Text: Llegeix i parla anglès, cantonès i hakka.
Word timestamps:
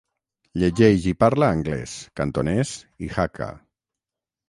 Llegeix 0.63 1.05
i 1.11 1.13
parla 1.25 1.51
anglès, 1.57 1.95
cantonès 2.23 2.75
i 3.09 3.15
hakka. 3.19 3.55